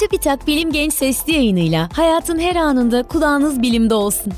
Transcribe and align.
Çubitak 0.00 0.46
Bilim 0.46 0.72
Genç 0.72 0.92
Sesli 0.92 1.32
yayınıyla 1.32 1.88
hayatın 1.96 2.38
her 2.38 2.56
anında 2.56 3.02
kulağınız 3.02 3.62
bilimde 3.62 3.94
olsun. 3.94 4.32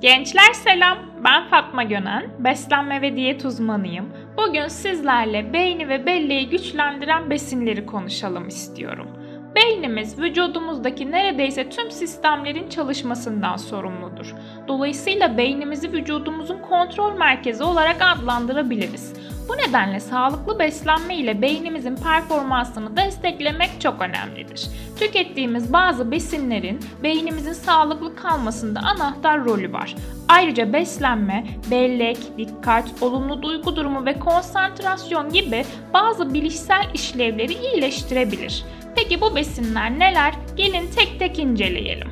Gençler 0.00 0.52
selam, 0.52 0.98
ben 1.24 1.48
Fatma 1.48 1.82
Gönen, 1.82 2.30
beslenme 2.38 3.02
ve 3.02 3.16
diyet 3.16 3.44
uzmanıyım. 3.44 4.08
Bugün 4.36 4.68
sizlerle 4.68 5.52
beyni 5.52 5.88
ve 5.88 6.06
belleği 6.06 6.48
güçlendiren 6.48 7.30
besinleri 7.30 7.86
konuşalım 7.86 8.48
istiyorum. 8.48 9.06
Beynimiz 9.54 10.18
vücudumuzdaki 10.18 11.10
neredeyse 11.10 11.68
tüm 11.68 11.90
sistemlerin 11.90 12.68
çalışmasından 12.68 13.56
sorumludur. 13.56 14.34
Dolayısıyla 14.68 15.36
beynimizi 15.36 15.92
vücudumuzun 15.92 16.58
kontrol 16.58 17.18
merkezi 17.18 17.62
olarak 17.62 17.96
adlandırabiliriz. 18.00 19.12
Bu 19.48 19.68
nedenle 19.68 20.00
sağlıklı 20.00 20.58
beslenme 20.58 21.16
ile 21.16 21.42
beynimizin 21.42 21.96
performansını 21.96 22.96
desteklemek 22.96 23.70
çok 23.80 24.02
önemlidir. 24.02 24.68
Tükettiğimiz 24.98 25.72
bazı 25.72 26.10
besinlerin 26.10 26.80
beynimizin 27.02 27.52
sağlıklı 27.52 28.16
kalmasında 28.16 28.80
anahtar 28.80 29.44
rolü 29.44 29.72
var. 29.72 29.94
Ayrıca 30.28 30.72
beslenme, 30.72 31.46
bellek, 31.70 32.18
dikkat, 32.38 33.02
olumlu 33.02 33.42
duygu 33.42 33.76
durumu 33.76 34.06
ve 34.06 34.18
konsantrasyon 34.18 35.32
gibi 35.32 35.64
bazı 35.94 36.34
bilişsel 36.34 36.84
işlevleri 36.94 37.52
iyileştirebilir. 37.52 38.64
Peki 38.96 39.20
bu 39.20 39.36
besinler 39.36 39.98
neler? 39.98 40.34
Gelin 40.56 40.90
tek 40.96 41.18
tek 41.18 41.38
inceleyelim. 41.38 42.08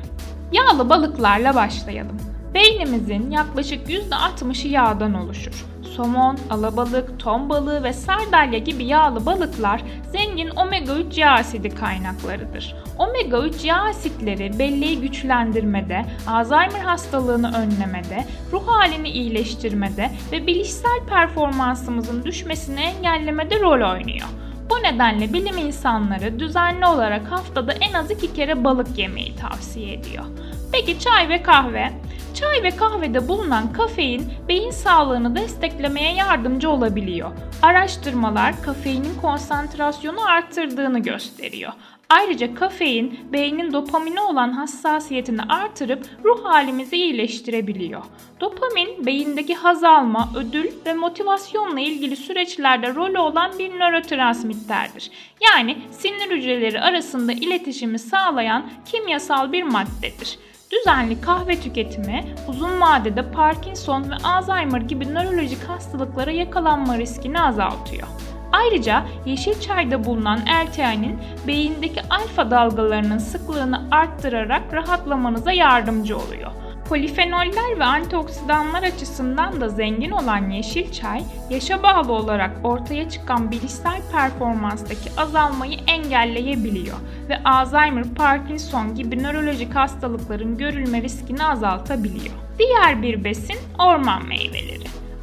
Yağlı 0.51 0.89
balıklarla 0.89 1.55
başlayalım. 1.55 2.17
Beynimizin 2.53 3.31
yaklaşık 3.31 3.89
%60'ı 3.89 4.67
yağdan 4.67 5.13
oluşur. 5.13 5.65
Somon, 5.95 6.37
alabalık, 6.49 7.19
ton 7.19 7.49
balığı 7.49 7.83
ve 7.83 7.93
sardalya 7.93 8.59
gibi 8.59 8.85
yağlı 8.85 9.25
balıklar 9.25 9.81
zengin 10.11 10.49
omega 10.49 10.95
3 10.95 11.17
yağ 11.17 11.31
asidi 11.31 11.69
kaynaklarıdır. 11.69 12.75
Omega 12.97 13.39
3 13.39 13.65
yağ 13.65 13.77
asitleri 13.77 14.59
belleği 14.59 15.01
güçlendirmede, 15.01 16.05
Alzheimer 16.27 16.79
hastalığını 16.79 17.57
önlemede, 17.57 18.25
ruh 18.51 18.67
halini 18.67 19.09
iyileştirmede 19.09 20.11
ve 20.31 20.47
bilişsel 20.47 20.99
performansımızın 21.09 22.23
düşmesini 22.23 22.79
engellemede 22.79 23.59
rol 23.59 23.91
oynuyor. 23.91 24.27
Bu 24.69 24.83
nedenle 24.83 25.33
bilim 25.33 25.57
insanları 25.57 26.39
düzenli 26.39 26.85
olarak 26.85 27.31
haftada 27.31 27.73
en 27.73 27.93
az 27.93 28.11
iki 28.11 28.33
kere 28.33 28.63
balık 28.63 28.97
yemeyi 28.97 29.35
tavsiye 29.35 29.93
ediyor. 29.93 30.25
Peki 30.71 30.99
çay 30.99 31.29
ve 31.29 31.43
kahve? 31.43 31.91
Çay 32.33 32.63
ve 32.63 32.75
kahvede 32.75 33.27
bulunan 33.27 33.73
kafein 33.73 34.33
beyin 34.47 34.71
sağlığını 34.71 35.35
desteklemeye 35.35 36.13
yardımcı 36.13 36.69
olabiliyor. 36.69 37.31
Araştırmalar 37.61 38.61
kafeinin 38.61 39.15
konsantrasyonu 39.21 40.29
arttırdığını 40.29 40.99
gösteriyor. 40.99 41.73
Ayrıca 42.09 42.55
kafein 42.55 43.19
beynin 43.33 43.73
dopamine 43.73 44.21
olan 44.21 44.51
hassasiyetini 44.51 45.41
artırıp 45.41 46.05
ruh 46.23 46.45
halimizi 46.45 46.95
iyileştirebiliyor. 46.95 48.01
Dopamin 48.41 49.05
beyindeki 49.05 49.55
haz 49.55 49.83
alma, 49.83 50.29
ödül 50.35 50.67
ve 50.85 50.93
motivasyonla 50.93 51.79
ilgili 51.79 52.15
süreçlerde 52.15 52.95
rolü 52.95 53.17
olan 53.17 53.51
bir 53.59 53.69
nörotransmitterdir. 53.69 55.11
Yani 55.43 55.77
sinir 55.91 56.37
hücreleri 56.37 56.81
arasında 56.81 57.31
iletişimi 57.31 57.99
sağlayan 57.99 58.69
kimyasal 58.91 59.51
bir 59.51 59.63
maddedir. 59.63 60.39
Düzenli 60.71 61.21
kahve 61.21 61.61
tüketimi 61.61 62.35
uzun 62.47 62.81
vadede 62.81 63.31
Parkinson 63.31 64.09
ve 64.09 64.15
Alzheimer 64.23 64.81
gibi 64.81 65.13
nörolojik 65.13 65.63
hastalıklara 65.63 66.31
yakalanma 66.31 66.97
riskini 66.97 67.41
azaltıyor. 67.41 68.07
Ayrıca 68.51 69.05
yeşil 69.25 69.59
çayda 69.59 70.05
bulunan 70.05 70.39
L-teanin 70.39 71.19
beyindeki 71.47 72.01
alfa 72.09 72.51
dalgalarının 72.51 73.17
sıklığını 73.17 73.87
arttırarak 73.91 74.73
rahatlamanıza 74.73 75.51
yardımcı 75.51 76.17
oluyor. 76.17 76.51
Polifenoller 76.89 77.79
ve 77.79 77.85
antioksidanlar 77.85 78.83
açısından 78.83 79.61
da 79.61 79.69
zengin 79.69 80.11
olan 80.11 80.49
yeşil 80.49 80.91
çay, 80.91 81.23
yaşa 81.49 81.83
bağlı 81.83 82.13
olarak 82.13 82.51
ortaya 82.63 83.09
çıkan 83.09 83.51
bilişsel 83.51 84.01
performanstaki 84.11 85.09
azalmayı 85.17 85.79
engelleyebiliyor 85.87 86.97
ve 87.29 87.43
Alzheimer, 87.43 88.03
Parkinson 88.03 88.95
gibi 88.95 89.23
nörolojik 89.23 89.75
hastalıkların 89.75 90.57
görülme 90.57 91.01
riskini 91.01 91.45
azaltabiliyor. 91.45 92.35
Diğer 92.59 93.01
bir 93.01 93.23
besin 93.23 93.57
orman 93.79 94.27
meyveleri. 94.27 94.68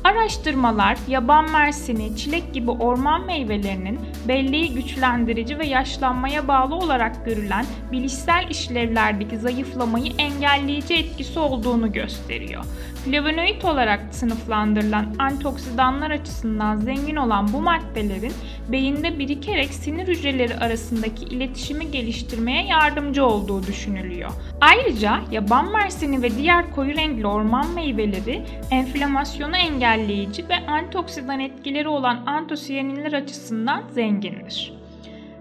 Araştırmalar 0.07 0.99
yaban 1.09 1.51
mersini, 1.51 2.17
çilek 2.17 2.55
gibi 2.55 2.71
orman 2.71 3.27
meyvelerinin 3.27 4.01
belleği 4.29 4.75
güçlendirici 4.75 5.59
ve 5.59 5.67
yaşlanmaya 5.67 6.49
bağlı 6.49 6.75
olarak 6.75 7.25
görülen 7.27 7.67
bilişsel 7.93 8.47
işlevlerdeki 8.51 9.39
zayıflamayı 9.39 10.13
engelleyici 10.19 10.95
etkisi 10.95 11.39
olduğunu 11.39 11.93
gösteriyor. 11.93 12.65
Flavonoid 13.07 13.63
olarak 13.63 14.01
sınıflandırılan 14.11 15.15
antioksidanlar 15.19 16.11
açısından 16.11 16.77
zengin 16.77 17.17
olan 17.17 17.53
bu 17.53 17.61
maddelerin 17.61 18.33
beyinde 18.69 19.19
birikerek 19.19 19.69
sinir 19.75 20.09
hücreleri 20.09 20.57
arasındaki 20.57 21.25
iletişimi 21.25 21.91
geliştirmeye 21.91 22.67
yardımcı 22.67 23.27
olduğu 23.27 23.63
düşünülüyor. 23.63 24.31
Ayrıca 24.61 25.21
yaban 25.31 25.73
mersini 25.73 26.23
ve 26.23 26.31
diğer 26.31 26.71
koyu 26.71 26.97
renkli 26.97 27.27
orman 27.27 27.71
meyveleri 27.75 28.43
enflamasyonu 28.71 29.57
engelleyici 29.57 30.49
ve 30.49 30.67
antioksidan 30.67 31.41
etkileri 31.41 31.89
olan 31.89 32.27
antosiyaninler 32.27 33.13
açısından 33.13 33.83
zengindir. 33.91 34.73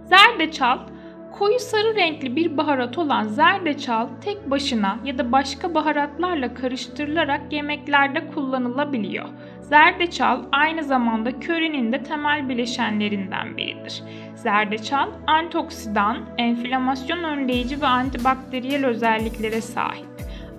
Zerdeçal 0.10 0.80
Koyu 1.40 1.60
sarı 1.60 1.96
renkli 1.96 2.36
bir 2.36 2.58
baharat 2.58 2.98
olan 2.98 3.28
zerdeçal 3.28 4.08
tek 4.22 4.52
başına 4.52 5.00
ya 5.06 5.18
da 5.18 5.32
başka 5.32 5.76
baharatlarla 5.76 6.54
karıştırılarak 6.54 7.54
yemeklerde 7.54 8.28
kullanılabiliyor. 8.28 9.26
Zerdeçal 9.62 10.40
aynı 10.52 10.84
zamanda 10.84 11.40
körinin 11.40 11.92
de 11.92 12.04
temel 12.04 12.50
bileşenlerinden 12.50 13.58
biridir. 13.58 14.04
Zerdeçal 14.36 15.10
antioksidan, 15.28 16.18
enflamasyon 16.38 17.24
önleyici 17.24 17.82
ve 17.82 17.88
antibakteriyel 17.88 18.86
özelliklere 18.86 19.62
sahip. 19.62 20.06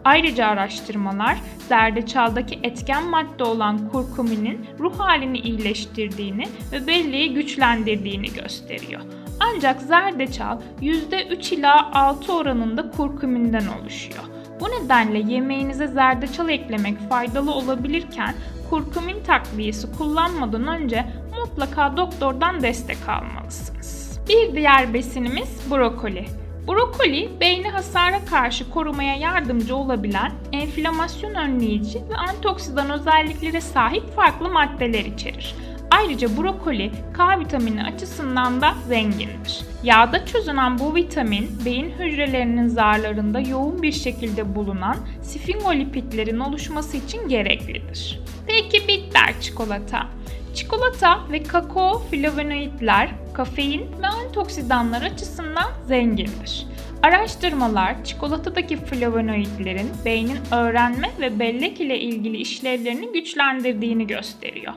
Ayrıca 0.05 0.47
araştırmalar 0.47 1.37
zerdeçaldaki 1.59 2.59
etken 2.63 3.05
madde 3.05 3.45
olan 3.45 3.89
kurkuminin 3.89 4.67
ruh 4.79 4.99
halini 4.99 5.39
iyileştirdiğini 5.39 6.45
ve 6.73 6.87
belleği 6.87 7.35
güçlendirdiğini 7.35 8.27
gösteriyor. 8.27 9.01
Ancak 9.41 9.81
zerdeçal 9.83 10.59
%3 10.81 11.55
ila 11.55 11.93
6 11.93 12.33
oranında 12.33 12.91
kurkuminden 12.91 13.67
oluşuyor. 13.81 14.25
Bu 14.61 14.65
nedenle 14.65 15.33
yemeğinize 15.33 15.87
zerdeçal 15.87 16.49
eklemek 16.49 17.09
faydalı 17.09 17.55
olabilirken 17.55 18.35
kurkumin 18.71 19.23
takviyesi 19.23 19.93
kullanmadan 19.93 20.67
önce 20.67 21.07
mutlaka 21.41 21.97
doktordan 21.97 22.63
destek 22.63 23.09
almalısınız. 23.09 24.21
Bir 24.29 24.57
diğer 24.57 24.95
besinimiz 24.95 25.71
brokoli. 25.71 26.25
Brokoli, 26.69 27.31
beyni 27.41 27.69
hasara 27.69 28.25
karşı 28.25 28.71
korumaya 28.71 29.17
yardımcı 29.17 29.77
olabilen 29.77 30.33
enflamasyon 30.53 31.35
önleyici 31.35 31.99
ve 32.11 32.17
antioksidan 32.17 32.91
özelliklere 32.91 33.61
sahip 33.61 34.15
farklı 34.17 34.49
maddeler 34.49 35.05
içerir. 35.05 35.55
Ayrıca 35.91 36.37
brokoli 36.37 36.93
K 37.17 37.41
vitamini 37.41 37.85
açısından 37.85 38.61
da 38.61 38.75
zengindir. 38.89 39.61
Yağda 39.83 40.27
çözünen 40.27 40.79
bu 40.79 40.95
vitamin 40.95 41.65
beyin 41.65 41.91
hücrelerinin 41.91 42.69
zarlarında 42.69 43.41
yoğun 43.41 43.83
bir 43.83 43.93
şekilde 43.93 44.55
bulunan 44.55 44.97
sfingolipidlerin 45.23 46.39
oluşması 46.39 46.97
için 46.97 47.29
gereklidir. 47.29 48.21
Peki 48.47 48.89
bitter 48.89 49.41
çikolata. 49.41 50.07
Çikolata 50.55 51.21
ve 51.33 51.43
kakao 51.43 51.99
flavonoidler, 51.99 53.11
kafein 53.35 53.87
ve 54.03 54.07
antioksidanlar 54.07 55.03
açısından 55.03 55.71
zengindir. 55.87 56.67
Araştırmalar 57.03 58.05
çikolatadaki 58.05 58.77
flavonoidlerin 58.77 59.91
beynin 60.05 60.39
öğrenme 60.53 61.11
ve 61.21 61.39
bellek 61.39 61.81
ile 61.81 62.01
ilgili 62.01 62.37
işlevlerini 62.37 63.13
güçlendirdiğini 63.13 64.07
gösteriyor. 64.07 64.73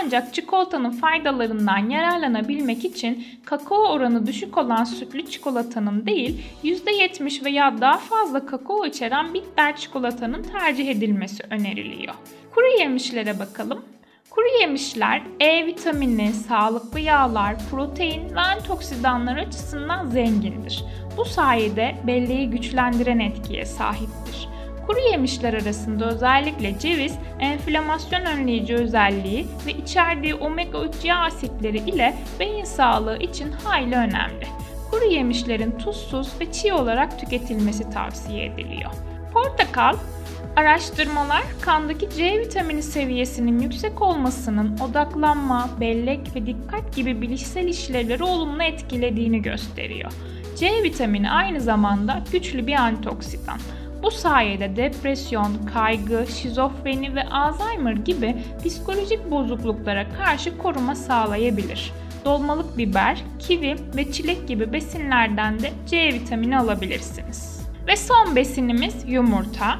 Ancak 0.00 0.34
çikolatanın 0.34 0.90
faydalarından 0.90 1.90
yararlanabilmek 1.90 2.84
için 2.84 3.26
kakao 3.44 3.92
oranı 3.92 4.26
düşük 4.26 4.58
olan 4.58 4.84
sütlü 4.84 5.26
çikolatanın 5.26 6.06
değil 6.06 6.42
%70 6.64 7.44
veya 7.44 7.80
daha 7.80 7.98
fazla 7.98 8.46
kakao 8.46 8.86
içeren 8.86 9.34
bitter 9.34 9.76
çikolatanın 9.76 10.42
tercih 10.42 10.88
edilmesi 10.88 11.42
öneriliyor. 11.50 12.14
Kuru 12.54 12.66
yemişlere 12.80 13.38
bakalım. 13.38 13.84
Kuru 14.30 14.46
yemişler 14.60 15.22
E 15.40 15.66
vitamini, 15.66 16.32
sağlıklı 16.32 17.00
yağlar, 17.00 17.56
protein 17.70 18.34
ve 18.34 18.40
antioksidanlar 18.40 19.36
açısından 19.36 20.06
zengindir. 20.06 20.84
Bu 21.16 21.24
sayede 21.24 21.94
belleği 22.06 22.50
güçlendiren 22.50 23.18
etkiye 23.18 23.64
sahiptir. 23.64 24.48
Kuru 24.92 25.10
yemişler 25.10 25.54
arasında 25.54 26.10
özellikle 26.10 26.78
ceviz, 26.78 27.14
enflamasyon 27.40 28.20
önleyici 28.24 28.74
özelliği 28.74 29.46
ve 29.66 29.72
içerdiği 29.72 30.34
omega 30.34 30.84
3 30.84 31.04
yağ 31.04 31.18
asitleri 31.18 31.78
ile 31.78 32.14
beyin 32.40 32.64
sağlığı 32.64 33.18
için 33.18 33.52
hayli 33.52 33.94
önemli. 33.94 34.46
Kuru 34.90 35.04
yemişlerin 35.04 35.78
tuzsuz 35.78 36.28
ve 36.40 36.52
çiğ 36.52 36.72
olarak 36.72 37.20
tüketilmesi 37.20 37.90
tavsiye 37.90 38.44
ediliyor. 38.44 38.90
Portakal 39.32 39.96
Araştırmalar 40.56 41.42
kandaki 41.60 42.10
C 42.16 42.40
vitamini 42.40 42.82
seviyesinin 42.82 43.58
yüksek 43.58 44.02
olmasının 44.02 44.78
odaklanma, 44.78 45.68
bellek 45.80 46.36
ve 46.36 46.46
dikkat 46.46 46.96
gibi 46.96 47.22
bilişsel 47.22 47.66
işlevleri 47.66 48.22
olumlu 48.22 48.62
etkilediğini 48.62 49.42
gösteriyor. 49.42 50.12
C 50.56 50.82
vitamini 50.82 51.30
aynı 51.30 51.60
zamanda 51.60 52.22
güçlü 52.32 52.66
bir 52.66 52.74
antioksidan. 52.74 53.58
Bu 54.02 54.10
sayede 54.10 54.76
depresyon, 54.76 55.66
kaygı, 55.74 56.26
şizofreni 56.26 57.14
ve 57.14 57.24
Alzheimer 57.24 57.92
gibi 57.92 58.36
psikolojik 58.64 59.30
bozukluklara 59.30 60.06
karşı 60.08 60.58
koruma 60.58 60.94
sağlayabilir. 60.94 61.92
Dolmalık 62.24 62.78
biber, 62.78 63.24
kivi 63.38 63.76
ve 63.96 64.12
çilek 64.12 64.48
gibi 64.48 64.72
besinlerden 64.72 65.60
de 65.60 65.72
C 65.86 66.08
vitamini 66.08 66.58
alabilirsiniz. 66.58 67.62
Ve 67.86 67.96
son 67.96 68.36
besinimiz 68.36 68.94
yumurta. 69.06 69.78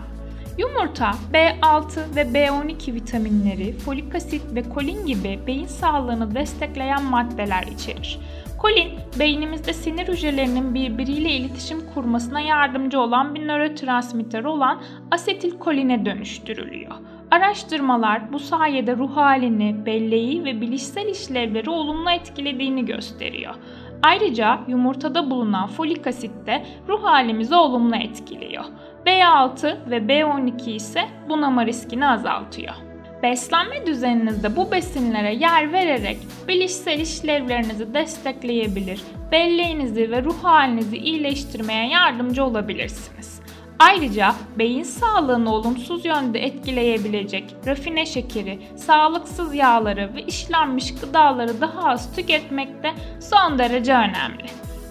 Yumurta, 0.59 1.15
B6 1.33 2.17
ve 2.17 2.23
B12 2.23 2.95
vitaminleri, 2.95 3.73
folik 3.79 4.15
asit 4.15 4.43
ve 4.55 4.63
kolin 4.63 5.07
gibi 5.07 5.41
beyin 5.47 5.67
sağlığını 5.67 6.35
destekleyen 6.35 7.03
maddeler 7.03 7.63
içerir. 7.63 8.21
Kolin, 8.63 8.91
beynimizde 9.19 9.73
sinir 9.73 10.09
hücrelerinin 10.09 10.75
birbiriyle 10.75 11.31
iletişim 11.31 11.95
kurmasına 11.95 12.41
yardımcı 12.41 13.01
olan 13.01 13.35
bir 13.35 13.49
nörotransmitter 13.49 14.45
olan 14.45 14.83
asetilkoline 15.11 16.07
dönüştürülüyor. 16.07 16.93
Araştırmalar 17.31 18.33
bu 18.33 18.39
sayede 18.39 18.97
ruh 18.97 19.17
halini, 19.17 19.87
belleği 19.87 20.45
ve 20.45 20.61
bilişsel 20.61 21.07
işlevleri 21.07 21.71
olumlu 21.71 22.11
etkilediğini 22.11 22.85
gösteriyor. 22.85 23.55
Ayrıca 24.03 24.61
yumurtada 24.69 25.31
bulunan 25.31 25.67
folik 25.67 26.07
asit 26.07 26.47
de 26.47 26.67
ruh 26.89 27.05
halimizi 27.05 27.55
olumlu 27.55 27.97
etkiliyor. 27.97 28.65
B6 29.07 29.91
ve 29.91 29.97
B12 29.97 30.71
ise 30.71 31.05
bunama 31.29 31.67
riskini 31.67 32.07
azaltıyor. 32.07 32.92
Beslenme 33.23 33.87
düzeninizde 33.87 34.57
bu 34.57 34.73
besinlere 34.73 35.35
yer 35.35 35.73
vererek 35.73 36.19
bilişsel 36.49 37.01
işlevlerinizi 37.01 37.95
destekleyebilir, 37.95 39.01
belleğinizi 39.33 40.11
ve 40.11 40.23
ruh 40.23 40.45
halinizi 40.45 40.97
iyileştirmeye 40.97 41.89
yardımcı 41.89 42.45
olabilirsiniz. 42.45 43.41
Ayrıca 43.79 44.35
beyin 44.59 44.83
sağlığını 44.83 45.55
olumsuz 45.55 46.05
yönde 46.05 46.39
etkileyebilecek 46.39 47.55
rafine 47.67 48.07
şekeri, 48.07 48.59
sağlıksız 48.77 49.55
yağları 49.55 50.15
ve 50.15 50.23
işlenmiş 50.23 50.95
gıdaları 50.95 51.61
daha 51.61 51.89
az 51.89 52.17
tüketmek 52.17 52.83
de 52.83 52.93
son 53.21 53.59
derece 53.59 53.93
önemli. 53.93 54.45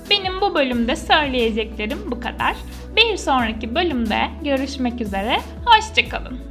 Benim 0.09 0.41
bu 0.41 0.55
bölümde 0.55 0.95
söyleyeceklerim 0.95 2.11
bu 2.11 2.19
kadar. 2.19 2.55
Bir 2.95 3.17
sonraki 3.17 3.75
bölümde 3.75 4.19
görüşmek 4.43 5.01
üzere, 5.01 5.37
hoşçakalın. 5.65 6.50